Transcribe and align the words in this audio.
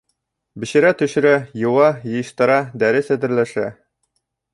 Бешерә-төшөрә, 0.61 1.33
йыуа, 1.63 1.89
йыйыштыра, 2.13 2.57
дәрес 2.85 3.13
әҙерләшә... 3.17 3.67